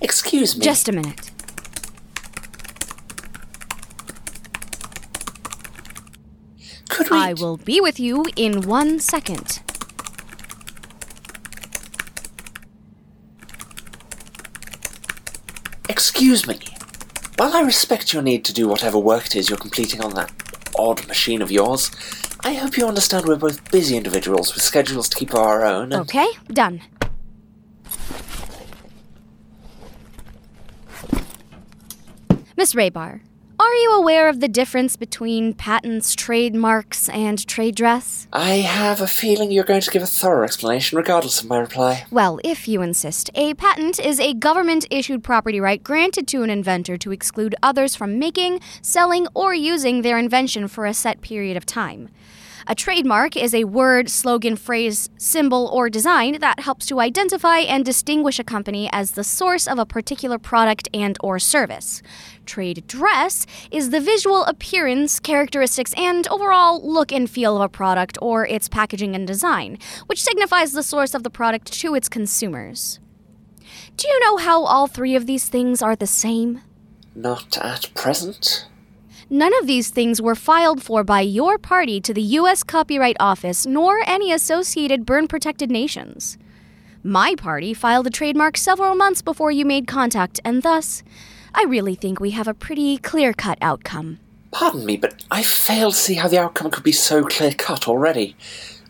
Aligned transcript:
Excuse 0.00 0.56
me. 0.56 0.64
Just 0.64 0.88
a 0.88 0.92
minute. 0.92 1.30
Could 6.88 7.10
we. 7.10 7.16
I 7.16 7.32
will 7.34 7.56
be 7.56 7.80
with 7.80 7.98
you 7.98 8.24
in 8.36 8.62
one 8.62 9.00
second. 9.00 9.60
Excuse 15.88 16.46
me. 16.46 16.58
While 17.36 17.54
I 17.54 17.62
respect 17.62 18.12
your 18.12 18.22
need 18.22 18.44
to 18.44 18.52
do 18.52 18.68
whatever 18.68 18.98
work 18.98 19.26
it 19.26 19.36
is 19.36 19.48
you're 19.48 19.58
completing 19.58 20.02
on 20.02 20.14
that 20.14 20.32
odd 20.78 21.06
machine 21.08 21.42
of 21.42 21.50
yours, 21.50 21.90
I 22.44 22.54
hope 22.54 22.76
you 22.76 22.86
understand 22.86 23.26
we're 23.26 23.36
both 23.36 23.70
busy 23.70 23.96
individuals 23.96 24.54
with 24.54 24.62
schedules 24.62 25.08
to 25.08 25.16
keep 25.16 25.30
of 25.30 25.38
our 25.40 25.64
own. 25.64 25.92
And 25.92 26.02
Okay, 26.02 26.26
done. 26.48 26.82
Miss 32.64 32.72
Raybar, 32.72 33.20
are 33.60 33.74
you 33.74 33.92
aware 33.92 34.26
of 34.26 34.40
the 34.40 34.48
difference 34.48 34.96
between 34.96 35.52
patents, 35.52 36.14
trademarks, 36.14 37.10
and 37.10 37.46
trade 37.46 37.74
dress? 37.74 38.26
I 38.32 38.54
have 38.60 39.02
a 39.02 39.06
feeling 39.06 39.50
you're 39.50 39.64
going 39.64 39.82
to 39.82 39.90
give 39.90 40.02
a 40.02 40.06
thorough 40.06 40.44
explanation 40.44 40.96
regardless 40.96 41.42
of 41.42 41.48
my 41.50 41.58
reply. 41.58 42.06
Well, 42.10 42.40
if 42.42 42.66
you 42.66 42.80
insist, 42.80 43.28
a 43.34 43.52
patent 43.52 44.00
is 44.00 44.18
a 44.18 44.32
government 44.32 44.86
issued 44.90 45.22
property 45.22 45.60
right 45.60 45.84
granted 45.84 46.26
to 46.28 46.42
an 46.42 46.48
inventor 46.48 46.96
to 46.96 47.12
exclude 47.12 47.54
others 47.62 47.94
from 47.94 48.18
making, 48.18 48.60
selling, 48.80 49.28
or 49.34 49.52
using 49.52 50.00
their 50.00 50.16
invention 50.16 50.66
for 50.66 50.86
a 50.86 50.94
set 50.94 51.20
period 51.20 51.58
of 51.58 51.66
time. 51.66 52.08
A 52.66 52.74
trademark 52.74 53.36
is 53.36 53.54
a 53.54 53.64
word, 53.64 54.08
slogan, 54.08 54.56
phrase, 54.56 55.10
symbol, 55.18 55.68
or 55.72 55.90
design 55.90 56.38
that 56.40 56.60
helps 56.60 56.86
to 56.86 56.98
identify 56.98 57.58
and 57.58 57.84
distinguish 57.84 58.38
a 58.38 58.44
company 58.44 58.88
as 58.90 59.12
the 59.12 59.24
source 59.24 59.68
of 59.68 59.78
a 59.78 59.84
particular 59.84 60.38
product 60.38 60.88
and 60.94 61.18
or 61.22 61.38
service. 61.38 62.00
Trade 62.46 62.86
dress 62.86 63.46
is 63.70 63.90
the 63.90 64.00
visual 64.00 64.44
appearance, 64.44 65.20
characteristics, 65.20 65.92
and 65.94 66.26
overall 66.28 66.80
look 66.82 67.12
and 67.12 67.28
feel 67.28 67.56
of 67.56 67.62
a 67.62 67.68
product 67.68 68.16
or 68.22 68.46
its 68.46 68.68
packaging 68.68 69.14
and 69.14 69.26
design, 69.26 69.78
which 70.06 70.22
signifies 70.22 70.72
the 70.72 70.82
source 70.82 71.14
of 71.14 71.22
the 71.22 71.30
product 71.30 71.70
to 71.80 71.94
its 71.94 72.08
consumers. 72.08 72.98
Do 73.98 74.08
you 74.08 74.20
know 74.20 74.38
how 74.38 74.64
all 74.64 74.86
three 74.86 75.14
of 75.14 75.26
these 75.26 75.48
things 75.48 75.82
are 75.82 75.96
the 75.96 76.06
same? 76.06 76.62
Not 77.14 77.58
at 77.58 77.92
present. 77.94 78.68
None 79.30 79.52
of 79.58 79.66
these 79.66 79.88
things 79.88 80.20
were 80.20 80.34
filed 80.34 80.82
for 80.82 81.02
by 81.02 81.22
your 81.22 81.56
party 81.56 81.98
to 82.00 82.12
the 82.12 82.22
U.S. 82.38 82.62
Copyright 82.62 83.16
Office 83.18 83.64
nor 83.64 84.00
any 84.06 84.32
associated 84.32 85.06
Berne 85.06 85.28
protected 85.28 85.70
nations. 85.70 86.36
My 87.02 87.34
party 87.34 87.72
filed 87.72 88.06
a 88.06 88.10
trademark 88.10 88.58
several 88.58 88.94
months 88.94 89.22
before 89.22 89.50
you 89.50 89.64
made 89.64 89.86
contact, 89.86 90.40
and 90.44 90.62
thus, 90.62 91.02
I 91.54 91.64
really 91.64 91.94
think 91.94 92.20
we 92.20 92.30
have 92.32 92.48
a 92.48 92.54
pretty 92.54 92.98
clear 92.98 93.32
cut 93.32 93.56
outcome. 93.62 94.18
Pardon 94.50 94.84
me, 94.84 94.96
but 94.98 95.24
I 95.30 95.42
fail 95.42 95.90
to 95.90 95.96
see 95.96 96.14
how 96.14 96.28
the 96.28 96.38
outcome 96.38 96.70
could 96.70 96.84
be 96.84 96.92
so 96.92 97.24
clear 97.24 97.52
cut 97.52 97.88
already. 97.88 98.36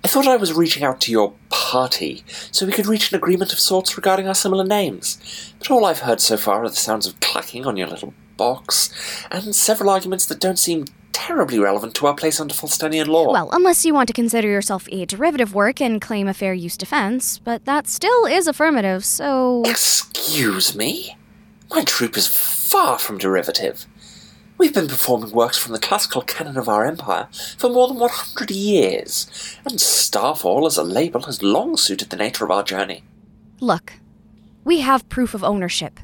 I 0.04 0.08
thought 0.08 0.26
I 0.26 0.36
was 0.36 0.52
reaching 0.52 0.82
out 0.82 1.00
to 1.02 1.12
your 1.12 1.32
party 1.48 2.24
so 2.50 2.66
we 2.66 2.72
could 2.72 2.86
reach 2.86 3.10
an 3.10 3.16
agreement 3.16 3.52
of 3.52 3.60
sorts 3.60 3.96
regarding 3.96 4.28
our 4.28 4.34
similar 4.34 4.64
names. 4.64 5.54
But 5.58 5.70
all 5.70 5.84
I've 5.84 6.00
heard 6.00 6.20
so 6.20 6.36
far 6.36 6.62
are 6.62 6.68
the 6.68 6.76
sounds 6.76 7.06
of 7.06 7.18
clacking 7.20 7.66
on 7.66 7.76
your 7.76 7.88
little 7.88 8.12
box, 8.36 9.26
and 9.30 9.54
several 9.54 9.90
arguments 9.90 10.26
that 10.26 10.40
don't 10.40 10.58
seem 10.58 10.86
terribly 11.12 11.58
relevant 11.58 11.94
to 11.94 12.06
our 12.06 12.14
place 12.14 12.40
under 12.40 12.52
Falstenian 12.52 13.06
law. 13.06 13.32
Well, 13.32 13.48
unless 13.52 13.84
you 13.84 13.94
want 13.94 14.08
to 14.08 14.12
consider 14.12 14.48
yourself 14.48 14.88
a 14.90 15.06
derivative 15.06 15.54
work 15.54 15.80
and 15.80 16.00
claim 16.00 16.28
a 16.28 16.34
fair 16.34 16.52
use 16.52 16.76
defense, 16.76 17.38
but 17.38 17.64
that 17.64 17.86
still 17.86 18.26
is 18.26 18.46
affirmative, 18.46 19.04
so. 19.04 19.62
Excuse 19.64 20.74
me? 20.76 21.16
My 21.70 21.82
troupe 21.84 22.16
is 22.16 22.26
far 22.26 22.98
from 22.98 23.18
derivative. 23.18 23.86
We've 24.58 24.74
been 24.74 24.86
performing 24.86 25.32
works 25.32 25.58
from 25.58 25.72
the 25.72 25.80
classical 25.80 26.22
canon 26.22 26.56
of 26.56 26.68
our 26.68 26.84
empire 26.86 27.28
for 27.58 27.68
more 27.70 27.88
than 27.88 27.98
100 27.98 28.50
years, 28.50 29.56
and 29.64 29.80
Starfall 29.80 30.66
as 30.66 30.76
a 30.76 30.84
label 30.84 31.22
has 31.22 31.42
long 31.42 31.76
suited 31.76 32.10
the 32.10 32.16
nature 32.16 32.44
of 32.44 32.50
our 32.50 32.62
journey. 32.62 33.02
Look, 33.60 33.94
we 34.62 34.80
have 34.80 35.08
proof 35.08 35.34
of 35.34 35.42
ownership. 35.42 35.98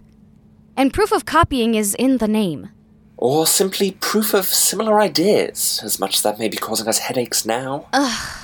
And 0.80 0.94
proof 0.94 1.12
of 1.12 1.26
copying 1.26 1.74
is 1.74 1.94
in 1.96 2.16
the 2.16 2.26
name. 2.26 2.70
Or 3.18 3.46
simply 3.46 3.90
proof 3.90 4.32
of 4.32 4.46
similar 4.46 4.98
ideas, 4.98 5.78
as 5.84 6.00
much 6.00 6.16
as 6.16 6.22
that 6.22 6.38
may 6.38 6.48
be 6.48 6.56
causing 6.56 6.88
us 6.88 7.00
headaches 7.00 7.44
now. 7.44 7.86
Ugh. 7.92 8.38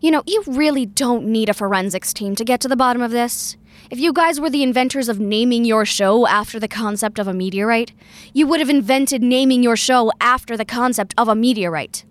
You 0.00 0.10
know, 0.10 0.24
you 0.26 0.42
really 0.48 0.86
don't 0.86 1.26
need 1.26 1.48
a 1.48 1.54
forensics 1.54 2.12
team 2.12 2.34
to 2.34 2.44
get 2.44 2.60
to 2.62 2.68
the 2.68 2.74
bottom 2.74 3.00
of 3.00 3.12
this. 3.12 3.56
If 3.92 4.00
you 4.00 4.12
guys 4.12 4.40
were 4.40 4.50
the 4.50 4.64
inventors 4.64 5.08
of 5.08 5.20
naming 5.20 5.64
your 5.64 5.84
show 5.84 6.26
after 6.26 6.58
the 6.58 6.66
concept 6.66 7.20
of 7.20 7.28
a 7.28 7.32
meteorite, 7.32 7.92
you 8.34 8.48
would 8.48 8.58
have 8.58 8.68
invented 8.68 9.22
naming 9.22 9.62
your 9.62 9.76
show 9.76 10.10
after 10.20 10.56
the 10.56 10.64
concept 10.64 11.14
of 11.16 11.28
a 11.28 11.36
meteorite. 11.36 12.04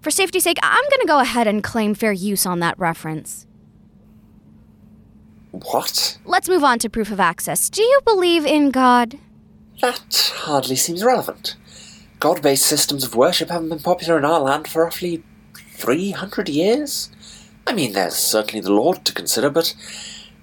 For 0.00 0.10
safety's 0.10 0.44
sake, 0.44 0.56
I'm 0.62 0.84
gonna 0.90 1.04
go 1.04 1.20
ahead 1.20 1.46
and 1.46 1.62
claim 1.62 1.92
fair 1.92 2.12
use 2.12 2.46
on 2.46 2.60
that 2.60 2.78
reference. 2.78 3.46
What? 5.72 6.18
Let's 6.24 6.48
move 6.48 6.64
on 6.64 6.78
to 6.80 6.90
proof 6.90 7.10
of 7.10 7.20
access. 7.20 7.68
Do 7.70 7.82
you 7.82 8.00
believe 8.04 8.44
in 8.44 8.70
God? 8.70 9.18
That 9.80 10.32
hardly 10.36 10.76
seems 10.76 11.04
relevant. 11.04 11.56
God 12.18 12.42
based 12.42 12.66
systems 12.66 13.04
of 13.04 13.14
worship 13.14 13.48
haven't 13.48 13.70
been 13.70 13.78
popular 13.78 14.18
in 14.18 14.24
our 14.24 14.40
land 14.40 14.68
for 14.68 14.84
roughly 14.84 15.22
300 15.74 16.48
years. 16.48 17.10
I 17.66 17.72
mean, 17.72 17.92
there's 17.92 18.14
certainly 18.14 18.60
the 18.60 18.72
Lord 18.72 19.04
to 19.04 19.12
consider, 19.12 19.48
but 19.48 19.74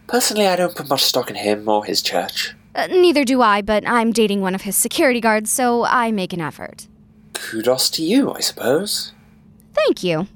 personally, 0.08 0.48
I 0.48 0.56
don't 0.56 0.76
put 0.76 0.90
much 0.90 1.04
stock 1.04 1.30
in 1.30 1.36
him 1.36 1.68
or 1.68 1.86
his 1.86 2.02
church. 2.02 2.56
Uh, 2.74 2.88
neither 2.88 3.24
do 3.24 3.42
I, 3.42 3.62
but 3.62 3.88
I'm 3.88 4.12
dating 4.12 4.42
one 4.42 4.56
of 4.56 4.62
his 4.62 4.76
security 4.76 5.20
guards, 5.20 5.52
so 5.52 5.84
I 5.84 6.12
make 6.12 6.34
an 6.34 6.42
effort. 6.42 6.88
Kudos 7.34 7.90
to 7.92 8.04
you, 8.04 8.32
I 8.34 8.40
suppose. 8.40 9.14
Thank 9.74 10.04
you. 10.04 10.28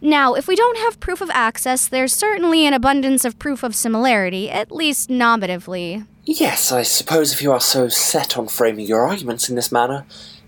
Now, 0.00 0.34
if 0.34 0.46
we 0.46 0.56
don't 0.56 0.78
have 0.78 1.00
proof 1.00 1.20
of 1.20 1.30
access, 1.30 1.88
there's 1.88 2.12
certainly 2.12 2.66
an 2.66 2.74
abundance 2.74 3.24
of 3.24 3.38
proof 3.38 3.62
of 3.62 3.74
similarity, 3.74 4.50
at 4.50 4.70
least 4.70 5.08
nominatively. 5.08 6.06
Yes, 6.24 6.70
I 6.72 6.82
suppose 6.82 7.32
if 7.32 7.40
you 7.40 7.52
are 7.52 7.60
so 7.60 7.88
set 7.88 8.36
on 8.36 8.48
framing 8.48 8.86
your 8.86 9.06
arguments 9.06 9.48
in 9.48 9.54
this 9.54 9.72
manner, 9.72 10.04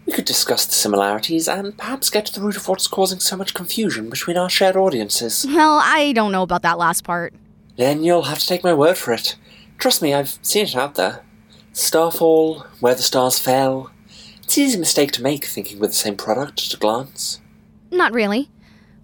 we 0.07 0.13
could 0.13 0.25
discuss 0.25 0.67
the 0.67 0.73
similarities 0.73 1.49
and 1.49 1.77
perhaps 1.77 2.11
get 2.11 2.27
to 2.27 2.35
the 2.35 2.41
root 2.41 2.57
of 2.57 2.67
what's 2.67 2.87
causing 2.87 3.21
so 3.21 3.37
much 3.37 3.55
confusion 3.55 4.11
between 4.11 4.37
our 4.37 4.51
shared 4.51 4.77
audiences. 4.77 5.47
Well, 5.49 5.81
I 5.83 6.13
don't 6.13 6.33
know 6.33 6.43
about 6.43 6.63
that 6.63 6.79
last 6.79 7.05
part. 7.05 7.35
Then 7.77 8.03
you'll 8.03 8.23
have 8.23 8.39
to 8.41 8.47
take 8.47 8.65
my 8.65 8.75
word 8.75 8.97
for 8.99 9.13
it. 9.13 9.37
Trust 9.79 10.03
me, 10.03 10.13
I've 10.13 10.39
seen 10.43 10.65
it 10.65 10.75
out 10.75 10.97
there. 10.97 11.25
Starfall, 11.73 12.67
Where 12.81 12.95
the 12.95 13.03
Stars 13.03 13.39
Fell. 13.39 13.93
It's 14.43 14.57
an 14.57 14.65
easy 14.65 14.79
mistake 14.79 15.13
to 15.13 15.23
make 15.23 15.45
thinking 15.45 15.79
we're 15.79 15.89
the 15.89 15.93
same 15.93 16.17
product 16.17 16.67
at 16.67 16.75
a 16.75 16.77
glance. 16.79 17.41
Not 17.91 18.13
really. 18.13 18.49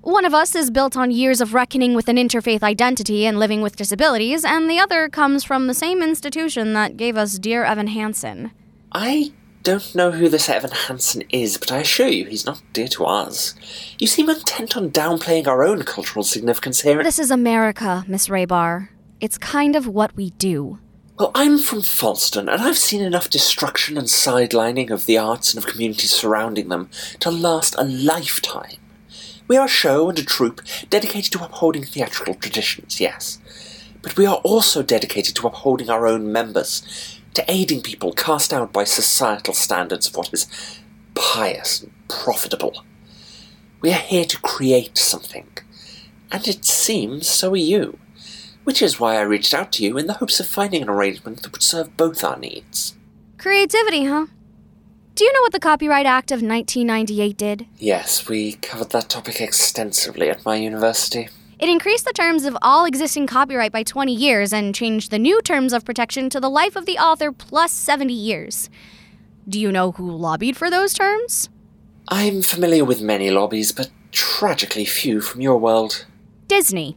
One 0.05 0.27
of 0.27 0.35
us 0.35 0.55
is 0.55 0.71
built 0.71 0.99
on 0.99 1.11
years 1.11 1.41
of 1.41 1.55
reckoning 1.55 1.95
with 1.95 2.09
an 2.09 2.17
interfaith 2.17 2.63
identity 2.63 3.25
and 3.25 3.39
living 3.39 3.63
with 3.63 3.75
disabilities, 3.75 4.45
and 4.45 4.69
the 4.69 4.79
other 4.79 5.09
comes 5.09 5.45
from 5.45 5.67
the 5.67 5.73
same 5.73 6.03
institution 6.03 6.75
that 6.75 6.99
gave 6.99 7.17
us 7.17 7.39
Dear 7.39 7.65
Evan 7.65 7.87
Hansen. 7.87 8.51
I 8.93 9.33
don't 9.63 9.95
know 9.95 10.11
who 10.11 10.29
this 10.29 10.51
Evan 10.51 10.73
Hansen 10.73 11.23
is, 11.31 11.57
but 11.57 11.73
I 11.73 11.79
assure 11.79 12.09
you 12.09 12.27
he's 12.27 12.45
not 12.45 12.63
dear 12.75 12.87
to 12.89 13.07
us. 13.07 13.55
You 13.99 14.07
seem 14.07 14.29
intent 14.29 14.77
on 14.77 14.91
downplaying 14.91 15.47
our 15.47 15.65
own 15.65 15.85
cultural 15.85 16.23
significance 16.23 16.83
here. 16.83 17.03
This 17.03 17.19
is 17.19 17.31
America, 17.31 18.05
Miss 18.07 18.29
Raybar. 18.29 18.91
It's 19.23 19.39
kind 19.39 19.75
of 19.75 19.89
what 19.89 20.15
we 20.15 20.33
do. 20.33 20.81
Well, 21.19 21.31
I'm 21.35 21.57
from 21.57 21.79
Falsten, 21.79 22.53
and 22.53 22.63
I've 22.63 22.77
seen 22.77 23.01
enough 23.01 23.31
destruction 23.31 23.97
and 23.97 24.07
sidelining 24.07 24.91
of 24.91 25.07
the 25.07 25.17
arts 25.17 25.55
and 25.55 25.65
of 25.65 25.71
communities 25.71 26.11
surrounding 26.11 26.69
them 26.69 26.91
to 27.21 27.31
last 27.31 27.75
a 27.79 27.85
lifetime. 27.85 28.77
We 29.47 29.57
are 29.59 29.67
a 29.67 29.69
show 29.69 30.09
and 30.09 30.19
a 30.19 30.25
troupe 30.25 30.63
dedicated 30.89 31.33
to 31.33 31.45
upholding 31.45 31.85
theatrical 31.85 32.35
traditions, 32.35 32.99
yes. 32.99 33.39
But 34.01 34.17
we 34.17 34.25
are 34.25 34.37
also 34.37 34.83
dedicated 34.83 35.35
to 35.37 35.47
upholding 35.47 35.91
our 35.91 36.07
own 36.07 36.33
members, 36.33 37.21
to 37.35 37.45
aiding 37.49 37.83
people 37.83 38.13
cast 38.13 38.55
out 38.55 38.73
by 38.73 38.85
societal 38.85 39.55
standards 39.55 40.07
of 40.07 40.17
what 40.17 40.33
is 40.33 40.47
pious 41.15 41.83
and 41.83 41.93
profitable. 42.09 42.85
We 43.83 43.91
are 43.91 43.99
here 43.99 44.25
to 44.25 44.41
create 44.41 44.97
something, 44.97 45.49
and 46.33 46.49
it 46.49 46.65
seems 46.65 47.29
so 47.29 47.53
are 47.53 47.57
you. 47.57 47.99
Which 48.65 48.81
is 48.81 48.99
why 48.99 49.17
I 49.17 49.23
reached 49.23 49.53
out 49.53 49.73
to 49.73 49.85
you 49.85 49.99
in 49.99 50.07
the 50.07 50.15
hopes 50.15 50.41
of 50.41 50.47
finding 50.47 50.81
an 50.81 50.89
arrangement 50.89 51.43
that 51.43 51.53
would 51.53 51.63
serve 51.63 51.99
both 51.99 52.25
our 52.25 52.39
needs. 52.39 52.95
Creativity, 53.37 54.05
huh? 54.05 54.27
Do 55.15 55.25
you 55.25 55.33
know 55.33 55.43
what 55.43 55.53
the 55.53 55.61
Copyright 55.61 56.07
Act 56.07 56.33
of 56.33 56.43
1998 56.43 57.37
did? 57.37 57.67
Yes, 57.79 58.29
we 58.29 58.55
covered 58.55 58.91
that 58.91 59.09
topic 59.09 59.41
extensively 59.41 60.29
at 60.29 60.45
my 60.45 60.57
university. 60.57 61.29
It 61.61 61.69
increased 61.69 62.05
the 62.05 62.13
terms 62.13 62.45
of 62.45 62.59
all 62.63 62.85
existing 62.85 63.29
copyright 63.29 63.71
by 63.71 63.85
20 63.85 64.13
years 64.13 64.53
and 64.53 64.75
changed 64.75 65.13
the 65.13 65.21
new 65.21 65.41
terms 65.43 65.73
of 65.73 65.85
protection 65.85 66.31
to 66.31 66.41
the 66.41 66.51
life 66.51 66.75
of 66.75 66.85
the 66.85 66.99
author 66.99 67.31
plus 67.31 67.71
70 67.71 68.13
years. 68.13 68.69
Do 69.49 69.61
you 69.61 69.71
know 69.71 69.93
who 69.93 70.11
lobbied 70.11 70.57
for 70.57 70.69
those 70.69 70.93
terms? 70.93 71.49
I'm 72.09 72.43
familiar 72.43 72.85
with 72.85 73.01
many 73.01 73.31
lobbies, 73.31 73.71
but 73.71 73.91
tragically 74.11 74.85
few 74.85 75.21
from 75.21 75.41
your 75.41 75.59
world. 75.59 76.07
Disney. 76.49 76.97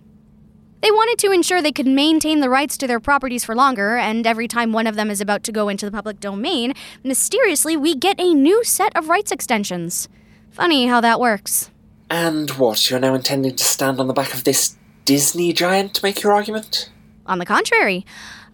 They 0.82 0.92
wanted 0.92 1.18
to 1.20 1.32
ensure 1.32 1.62
they 1.62 1.72
could 1.72 1.88
maintain 1.88 2.40
the 2.40 2.50
rights 2.50 2.78
to 2.78 2.88
their 2.88 3.00
properties 3.00 3.44
for 3.44 3.56
longer, 3.56 3.98
and 3.98 4.28
every 4.28 4.48
time 4.48 4.74
one 4.74 4.86
of 4.86 4.96
them 4.96 5.10
is 5.10 5.22
about 5.22 5.44
to 5.44 5.52
go 5.52 5.70
into 5.70 5.86
the 5.86 5.92
public 5.92 6.20
domain, 6.20 6.74
mysteriously 7.04 7.76
we 7.76 7.96
get 7.96 8.20
a 8.20 8.34
new 8.34 8.64
set 8.64 8.96
of 8.96 9.10
rights 9.10 9.32
extensions. 9.32 10.08
Funny 10.52 10.86
how 10.86 11.02
that 11.02 11.20
works. 11.20 11.72
And 12.10 12.52
what, 12.52 12.90
you're 12.90 13.00
now 13.00 13.16
intending 13.16 13.56
to 13.56 13.64
stand 13.64 14.00
on 14.00 14.08
the 14.08 14.14
back 14.14 14.34
of 14.34 14.44
this 14.44 14.78
Disney 15.06 15.52
giant 15.52 15.96
to 15.96 16.04
make 16.04 16.22
your 16.22 16.34
argument? 16.34 16.92
On 17.26 17.40
the 17.40 17.46
contrary, 17.46 18.06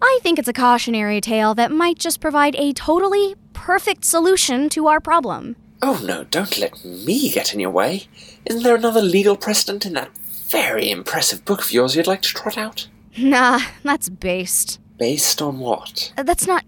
I 0.02 0.20
think 0.22 0.40
it's 0.40 0.48
a 0.48 0.54
cautionary 0.54 1.20
tale 1.20 1.54
that 1.56 1.72
might 1.72 2.00
just 2.00 2.22
provide 2.22 2.56
a 2.56 2.74
totally 2.74 3.36
perfect 3.54 4.06
solution 4.06 4.70
to 4.70 4.88
our 4.88 5.00
problem. 5.00 5.56
Oh 5.82 6.02
no, 6.04 6.24
don't 6.24 6.58
let 6.58 6.84
me 6.86 7.30
get 7.30 7.54
in 7.54 7.60
your 7.60 7.70
way. 7.70 8.08
Isn't 8.46 8.64
there 8.64 8.76
another 8.76 9.02
legal 9.02 9.36
precedent 9.36 9.86
in 9.86 9.94
that 9.94 10.10
very 10.54 10.92
impressive 10.92 11.44
book 11.46 11.62
of 11.62 11.72
yours 11.72 11.96
you'd 11.96 12.06
like 12.06 12.22
to 12.22 12.30
trot 12.30 12.60
out? 12.60 12.88
Nah, 13.18 13.60
that's 13.82 14.08
based. 14.08 14.80
Based 15.00 15.42
on 15.42 15.60
what? 15.60 16.14
Uh, 16.16 16.22
That's 16.24 16.46
not. 16.46 16.64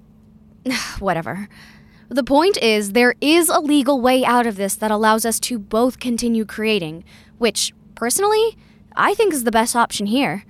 Whatever. 1.00 1.48
The 2.10 2.24
point 2.24 2.58
is, 2.58 2.92
there 2.92 3.14
is 3.22 3.48
a 3.50 3.60
legal 3.60 4.02
way 4.02 4.26
out 4.26 4.48
of 4.48 4.56
this 4.58 4.76
that 4.76 4.90
allows 4.92 5.24
us 5.24 5.40
to 5.42 5.60
both 5.60 6.00
continue 6.00 6.46
creating, 6.46 7.04
which, 7.38 7.74
personally, 7.94 8.58
I 8.96 9.14
think 9.14 9.34
is 9.34 9.44
the 9.44 9.52
best 9.52 9.76
option 9.76 10.08
here. 10.08 10.44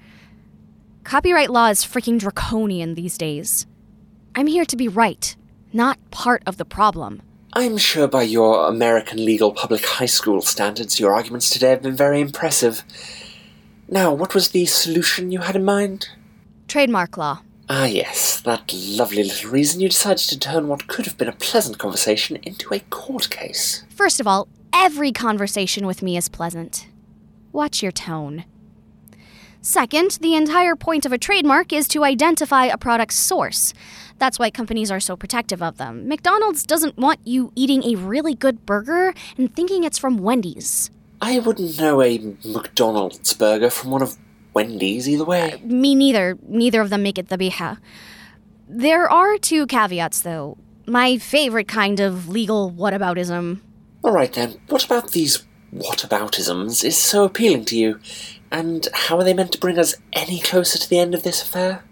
Copyright 1.04 1.50
law 1.50 1.68
is 1.68 1.86
freaking 1.86 2.18
draconian 2.18 2.96
these 2.96 3.18
days. 3.18 3.68
I'm 4.34 4.48
here 4.48 4.66
to 4.66 4.78
be 4.78 4.88
right, 4.88 5.36
not 5.74 5.98
part 6.10 6.42
of 6.46 6.58
the 6.58 6.66
problem. 6.66 7.22
I'm 7.54 7.78
sure 7.78 8.08
by 8.08 8.24
your 8.24 8.68
American 8.68 9.24
legal 9.24 9.52
public 9.52 9.86
high 9.86 10.08
school 10.08 10.42
standards, 10.42 11.00
your 11.00 11.14
arguments 11.14 11.50
today 11.50 11.70
have 11.70 11.82
been 11.82 11.96
very 11.96 12.20
impressive. 12.22 12.84
Now, 13.88 14.14
what 14.14 14.34
was 14.34 14.50
the 14.50 14.66
solution 14.66 15.32
you 15.32 15.40
had 15.40 15.56
in 15.56 15.64
mind? 15.64 16.10
Trademark 16.68 17.18
law. 17.18 17.42
Ah, 17.70 17.86
yes, 17.86 18.42
that 18.42 18.74
lovely 18.74 19.24
little 19.24 19.52
reason 19.52 19.80
you 19.80 19.90
decided 19.90 20.28
to 20.30 20.40
turn 20.40 20.68
what 20.68 20.88
could 20.88 21.06
have 21.06 21.18
been 21.18 21.28
a 21.28 21.34
pleasant 21.34 21.78
conversation 21.78 22.38
into 22.44 22.74
a 22.74 22.80
court 22.80 23.30
case. 23.30 23.84
First 23.90 24.20
of 24.20 24.28
all, 24.28 24.48
every 24.74 25.12
conversation 25.12 25.88
with 25.88 26.02
me 26.02 26.18
is 26.18 26.30
pleasant. 26.30 26.88
Watch 27.52 27.82
your 27.82 27.92
tone. 27.92 28.46
Second, 29.62 30.20
the 30.22 30.36
entire 30.36 30.76
point 30.76 31.08
of 31.08 31.12
a 31.12 31.18
trademark 31.18 31.74
is 31.74 31.88
to 31.88 32.04
identify 32.04 32.66
a 32.66 32.78
product's 32.78 33.18
source. 33.18 33.74
That's 34.20 34.38
why 34.38 34.52
companies 34.52 34.92
are 34.92 35.00
so 35.00 35.16
protective 35.16 35.64
of 35.64 35.78
them. 35.78 36.08
McDonald's 36.08 36.64
doesn't 36.64 36.98
want 36.98 37.20
you 37.26 37.52
eating 37.56 37.84
a 37.84 37.96
really 37.96 38.36
good 38.36 38.68
burger 38.68 39.16
and 39.38 39.56
thinking 39.56 39.84
it's 39.84 39.98
from 39.98 40.20
Wendy's. 40.20 40.92
I 41.25 41.39
wouldn't 41.39 41.80
know 41.80 42.04
a 42.04 42.19
McDonald's 42.45 43.33
burger 43.33 43.72
from 43.72 43.89
one 43.89 44.04
of 44.04 44.16
Wendy's 44.54 45.10
either 45.10 45.25
way. 45.25 45.60
Me 45.63 45.95
neither. 45.95 46.38
Neither 46.48 46.81
of 46.81 46.92
them 46.92 47.01
make 47.01 47.18
it 47.18 47.30
the 47.30 47.38
beha. 47.38 47.80
There 48.69 49.10
are 49.10 49.39
two 49.39 49.66
caveats, 49.66 50.22
though. 50.22 50.60
My 50.86 51.18
favorite 51.18 51.68
kind 51.68 52.00
of 52.00 52.30
legal 52.30 52.72
whataboutism. 52.72 53.60
Alright 54.04 54.33
then, 54.33 54.62
what 54.69 54.86
about 54.86 55.13
these 55.13 55.44
whataboutisms 55.74 56.86
is 56.86 56.95
so 56.95 57.24
appealing 57.24 57.66
to 57.66 57.75
you? 57.75 58.00
And 58.51 58.88
how 58.94 59.18
are 59.18 59.24
they 59.24 59.33
meant 59.33 59.51
to 59.54 59.60
bring 59.60 59.80
us 59.80 59.95
any 60.13 60.39
closer 60.39 60.77
to 60.77 60.88
the 60.88 61.00
end 61.00 61.16
of 61.16 61.24
this 61.24 61.42
affair? 61.42 61.83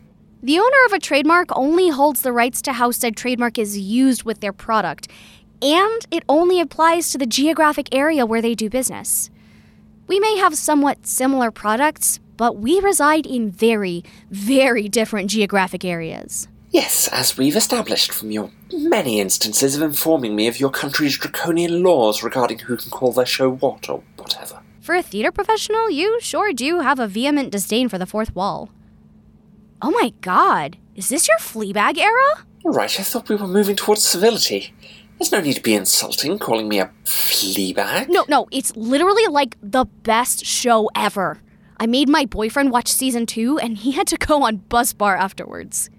The 0.43 0.59
owner 0.59 0.85
of 0.85 0.93
a 0.93 0.99
trademark 0.99 1.47
only 1.57 1.89
holds 1.89 2.21
the 2.21 2.33
rights 2.33 2.61
to 2.63 2.73
how 2.73 2.91
said 2.91 3.15
trademark 3.15 3.57
is 3.57 3.79
used 3.79 4.25
with 4.25 4.41
their 4.41 4.53
product, 4.53 5.07
and 5.63 6.05
it 6.11 6.23
only 6.27 6.59
applies 6.59 7.09
to 7.11 7.17
the 7.17 7.25
geographic 7.25 7.87
area 7.95 8.25
where 8.25 8.41
they 8.41 8.53
do 8.53 8.69
business. 8.69 9.29
We 10.07 10.19
may 10.19 10.37
have 10.37 10.57
somewhat 10.57 11.07
similar 11.07 11.49
products, 11.49 12.19
but 12.35 12.57
we 12.57 12.81
reside 12.81 13.25
in 13.25 13.49
very, 13.49 14.03
very 14.29 14.89
different 14.89 15.29
geographic 15.29 15.85
areas. 15.85 16.49
Yes, 16.71 17.07
as 17.07 17.37
we've 17.37 17.55
established 17.55 18.11
from 18.11 18.31
your 18.31 18.51
many 18.73 19.21
instances 19.21 19.75
of 19.75 19.83
informing 19.83 20.35
me 20.35 20.47
of 20.47 20.59
your 20.59 20.71
country's 20.71 21.17
draconian 21.17 21.83
laws 21.83 22.23
regarding 22.23 22.59
who 22.59 22.75
can 22.75 22.89
call 22.89 23.13
their 23.13 23.25
show 23.25 23.51
what 23.51 23.87
or 23.89 24.03
whatever. 24.17 24.59
For 24.81 24.95
a 24.95 25.03
theater 25.03 25.31
professional, 25.31 25.89
you 25.89 26.19
sure 26.19 26.51
do 26.51 26.79
have 26.79 26.99
a 26.99 27.07
vehement 27.07 27.51
disdain 27.51 27.87
for 27.87 27.97
the 27.97 28.05
fourth 28.05 28.35
wall. 28.35 28.69
Oh 29.81 29.91
my 29.91 30.13
god, 30.21 30.77
is 30.95 31.09
this 31.09 31.27
your 31.27 31.37
Fleabag 31.37 31.97
era? 31.97 32.43
Alright, 32.65 32.99
I 32.99 33.03
thought 33.03 33.29
we 33.29 33.35
were 33.35 33.47
moving 33.47 33.75
towards 33.75 34.03
civility. 34.03 34.73
There's 35.19 35.31
no 35.31 35.39
need 35.39 35.53
to 35.53 35.61
be 35.61 35.73
insulting, 35.73 36.37
calling 36.39 36.67
me 36.67 36.79
a 36.79 36.91
fleabag. 37.05 38.09
No, 38.09 38.25
no, 38.27 38.47
it's 38.51 38.75
literally 38.75 39.27
like 39.27 39.57
the 39.61 39.85
best 39.85 40.45
show 40.45 40.89
ever. 40.95 41.39
I 41.77 41.85
made 41.85 42.09
my 42.09 42.25
boyfriend 42.25 42.71
watch 42.71 42.91
season 42.91 43.25
two, 43.25 43.57
and 43.59 43.77
he 43.77 43.91
had 43.91 44.07
to 44.07 44.17
go 44.17 44.43
on 44.43 44.57
bus 44.57 44.93
bar 44.93 45.15
afterwards. 45.15 45.89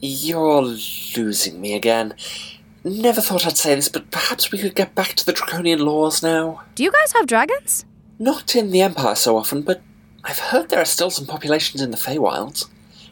You're 0.00 0.62
losing 0.62 1.60
me 1.60 1.74
again. 1.74 2.14
Never 2.84 3.20
thought 3.20 3.46
I'd 3.46 3.56
say 3.56 3.74
this, 3.74 3.88
but 3.88 4.10
perhaps 4.10 4.52
we 4.52 4.58
could 4.58 4.74
get 4.74 4.94
back 4.94 5.08
to 5.14 5.26
the 5.26 5.32
draconian 5.32 5.80
laws 5.80 6.22
now. 6.22 6.62
Do 6.74 6.84
you 6.84 6.92
guys 6.92 7.12
have 7.12 7.26
dragons? 7.26 7.84
Not 8.18 8.54
in 8.54 8.70
the 8.70 8.80
Empire 8.80 9.14
so 9.14 9.36
often, 9.36 9.62
but 9.62 9.82
I've 10.24 10.38
heard 10.38 10.68
there 10.68 10.80
are 10.80 10.84
still 10.84 11.10
some 11.10 11.26
populations 11.26 11.82
in 11.82 11.90
the 11.90 11.96
Feywilds. 11.96 12.66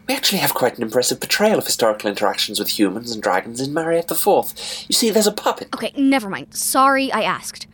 We 0.08 0.14
actually 0.14 0.38
have 0.38 0.55
quite 0.55 0.76
an 0.76 0.82
impressive 0.82 1.20
portrayal 1.20 1.58
of 1.58 1.67
historical 1.67 2.08
interactions 2.08 2.58
with 2.58 2.79
humans 2.79 3.11
and 3.11 3.23
dragons 3.23 3.61
in 3.61 3.75
Mariette 3.75 4.11
IV. 4.11 4.87
You 4.88 4.93
see, 4.93 5.11
there's 5.11 5.26
a 5.26 5.32
puppet. 5.32 5.69
Okay, 5.75 5.93
never 5.97 6.31
mind. 6.31 6.55
Sorry 6.55 7.11
I 7.11 7.23
asked. 7.23 7.67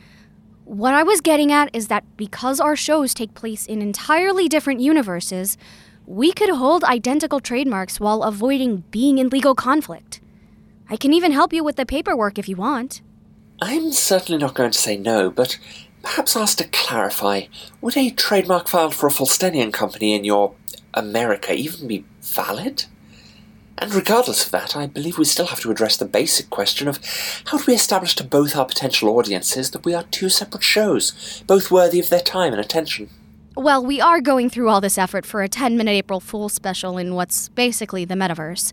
What 0.64 0.94
I 0.94 1.02
was 1.02 1.20
getting 1.20 1.52
at 1.52 1.68
is 1.74 1.88
that 1.88 2.04
because 2.16 2.58
our 2.58 2.76
shows 2.76 3.12
take 3.12 3.34
place 3.34 3.66
in 3.66 3.82
entirely 3.82 4.48
different 4.48 4.80
universes, 4.80 5.58
we 6.06 6.32
could 6.32 6.48
hold 6.48 6.84
identical 6.84 7.40
trademarks 7.40 8.00
while 8.00 8.22
avoiding 8.22 8.84
being 8.90 9.18
in 9.18 9.28
legal 9.28 9.54
conflict. 9.54 10.20
I 10.88 10.96
can 10.96 11.12
even 11.12 11.32
help 11.32 11.52
you 11.52 11.62
with 11.62 11.76
the 11.76 11.86
paperwork 11.86 12.38
if 12.38 12.48
you 12.48 12.56
want. 12.56 13.02
I'm 13.60 13.92
certainly 13.92 14.40
not 14.40 14.54
going 14.54 14.70
to 14.70 14.78
say 14.78 14.96
no, 14.96 15.30
but 15.30 15.58
perhaps 16.02 16.36
asked 16.36 16.58
to 16.58 16.68
clarify 16.68 17.42
would 17.80 17.96
a 17.96 18.10
trademark 18.10 18.68
filed 18.68 18.94
for 18.94 19.06
a 19.06 19.10
Falstenian 19.10 19.72
company 19.72 20.14
in 20.14 20.24
your 20.24 20.54
America 20.94 21.54
even 21.54 21.88
be 21.88 22.04
valid? 22.20 22.84
And 23.78 23.94
regardless 23.94 24.44
of 24.44 24.52
that, 24.52 24.76
I 24.76 24.86
believe 24.86 25.18
we 25.18 25.24
still 25.24 25.46
have 25.46 25.60
to 25.60 25.70
address 25.70 25.96
the 25.96 26.04
basic 26.04 26.50
question 26.50 26.86
of 26.86 27.00
how 27.46 27.58
do 27.58 27.64
we 27.66 27.74
establish 27.74 28.14
to 28.16 28.24
both 28.24 28.54
our 28.54 28.66
potential 28.66 29.08
audiences 29.08 29.70
that 29.70 29.84
we 29.84 29.94
are 29.94 30.04
two 30.04 30.28
separate 30.28 30.62
shows, 30.62 31.42
both 31.46 31.70
worthy 31.70 31.98
of 31.98 32.10
their 32.10 32.20
time 32.20 32.52
and 32.52 32.60
attention? 32.60 33.08
Well, 33.56 33.84
we 33.84 34.00
are 34.00 34.20
going 34.20 34.50
through 34.50 34.68
all 34.68 34.80
this 34.80 34.98
effort 34.98 35.26
for 35.26 35.42
a 35.42 35.48
10 35.48 35.76
minute 35.76 35.90
April 35.90 36.20
Fool 36.20 36.48
special 36.48 36.96
in 36.96 37.14
what's 37.14 37.48
basically 37.50 38.04
the 38.04 38.14
metaverse. 38.14 38.72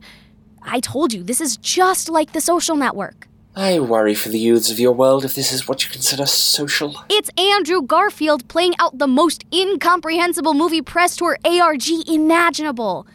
I 0.62 0.80
told 0.80 1.14
you, 1.14 1.24
this 1.24 1.42
is 1.42 1.58
just 1.58 2.10
like 2.10 2.34
the 2.34 2.42
social 2.42 2.76
network. 2.76 3.29
I 3.56 3.80
worry 3.80 4.14
for 4.14 4.30
the 4.30 4.40
youths 4.40 4.72
of 4.72 4.80
your 4.80 4.92
world 4.94 5.26
if 5.26 5.34
this 5.34 5.52
is 5.52 5.68
what 5.68 5.84
you 5.84 5.90
consider 5.90 6.26
social. 6.26 7.04
It's 7.10 7.30
Andrew 7.38 7.82
Garfield 7.82 8.48
playing 8.48 8.74
out 8.80 8.98
the 8.98 9.08
most 9.08 9.44
incomprehensible 9.52 10.54
movie 10.54 10.82
press 10.82 11.16
tour 11.16 11.38
ARG 11.44 11.90
imaginable. 12.08 13.08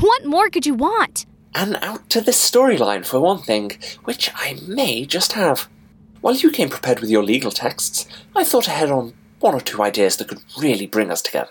What 0.00 0.24
more 0.26 0.50
could 0.50 0.66
you 0.66 0.74
want? 0.74 1.24
And 1.54 1.76
out 1.82 2.10
to 2.10 2.20
this 2.20 2.50
storyline, 2.50 3.06
for 3.06 3.20
one 3.20 3.38
thing, 3.38 3.72
which 4.04 4.30
I 4.34 4.58
may 4.66 5.04
just 5.06 5.32
have. 5.32 5.68
While 6.20 6.34
you 6.34 6.50
came 6.50 6.68
prepared 6.68 7.00
with 7.00 7.10
your 7.10 7.22
legal 7.22 7.50
texts, 7.50 8.06
I 8.36 8.44
thought 8.44 8.68
ahead 8.68 8.90
on 8.90 9.14
one 9.38 9.54
or 9.54 9.60
two 9.60 9.82
ideas 9.82 10.16
that 10.16 10.28
could 10.28 10.42
really 10.58 10.86
bring 10.86 11.10
us 11.10 11.22
together. 11.22 11.50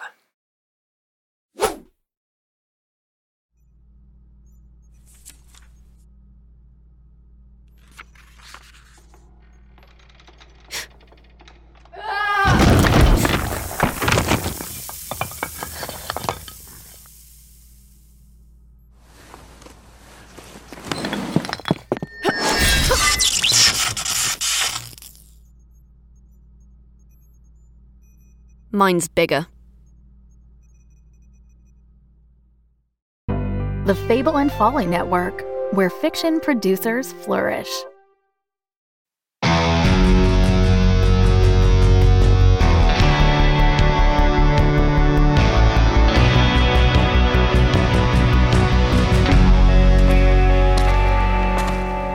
Mine's 28.80 29.10
bigger. 29.10 29.46
the 33.86 33.96
Fable 34.08 34.38
and 34.38 34.52
Folly 34.52 34.86
Network, 34.86 35.44
where 35.74 35.90
fiction 35.90 36.40
producers 36.40 37.12
flourish. 37.12 37.68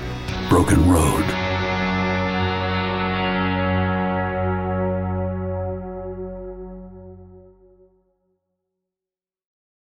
Broken 0.47 0.87
Road. 0.87 1.42